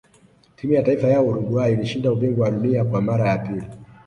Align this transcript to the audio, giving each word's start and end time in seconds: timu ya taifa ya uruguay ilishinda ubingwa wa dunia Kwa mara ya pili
timu 0.55 0.73
ya 0.73 0.83
taifa 0.83 1.07
ya 1.07 1.21
uruguay 1.21 1.73
ilishinda 1.73 2.11
ubingwa 2.11 2.45
wa 2.45 2.51
dunia 2.51 2.85
Kwa 2.85 3.01
mara 3.01 3.29
ya 3.29 3.37
pili 3.37 3.65